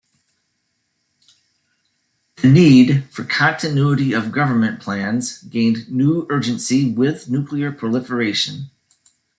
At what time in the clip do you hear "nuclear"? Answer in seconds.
7.29-7.71